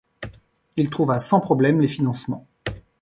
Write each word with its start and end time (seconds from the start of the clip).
Il 0.77 0.89
trouva 0.89 1.19
sans 1.19 1.39
problème 1.39 1.79
les 1.79 1.87
financements. 1.87 2.47